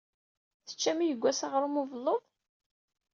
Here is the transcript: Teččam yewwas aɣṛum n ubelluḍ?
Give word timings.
Teččam 0.67 0.99
yewwas 1.03 1.39
aɣṛum 1.45 1.75
n 1.77 1.81
ubelluḍ? 1.81 2.23